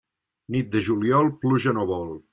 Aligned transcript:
Nit 0.55 0.71
de 0.77 0.81
juliol 0.87 1.31
pluja 1.45 1.79
no 1.79 1.89
vol. 1.93 2.15